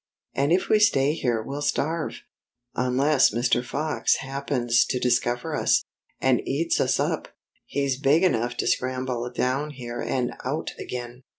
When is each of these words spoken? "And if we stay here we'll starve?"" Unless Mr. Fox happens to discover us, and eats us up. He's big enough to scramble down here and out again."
"And 0.33 0.51
if 0.51 0.67
we 0.67 0.79
stay 0.79 1.13
here 1.13 1.43
we'll 1.43 1.61
starve?"" 1.61 2.21
Unless 2.73 3.35
Mr. 3.35 3.63
Fox 3.63 4.15
happens 4.15 4.83
to 4.85 4.97
discover 4.99 5.55
us, 5.55 5.83
and 6.19 6.41
eats 6.43 6.81
us 6.81 6.99
up. 6.99 7.27
He's 7.67 7.99
big 7.99 8.23
enough 8.23 8.57
to 8.57 8.65
scramble 8.67 9.29
down 9.31 9.69
here 9.69 10.01
and 10.01 10.33
out 10.43 10.71
again." 10.79 11.21